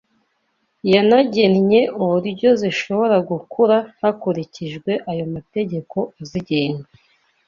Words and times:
yanagennye 0.93 1.81
uburyo 2.01 2.49
zishobora 2.61 3.15
gukura 3.29 3.77
hakurikijwe 4.01 4.91
ayo 5.11 5.25
mategeko 5.35 5.97
azigenga 6.21 6.87